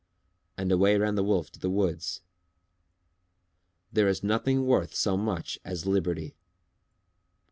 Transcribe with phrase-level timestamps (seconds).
[0.57, 2.21] And away ran the Wolf to the woods.
[3.93, 6.33] _There is nothing worth so much as liberty.